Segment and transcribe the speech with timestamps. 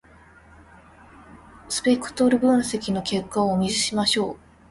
[1.69, 4.37] スペクトル分析の結果をお見せしましょう。